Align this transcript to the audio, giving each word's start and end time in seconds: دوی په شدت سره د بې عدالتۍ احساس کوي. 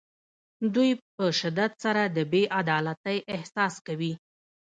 دوی 0.75 0.91
په 1.15 1.25
شدت 1.39 1.71
سره 1.83 2.01
د 2.05 2.17
بې 2.31 2.43
عدالتۍ 2.59 3.17
احساس 3.35 3.73
کوي. 3.87 4.13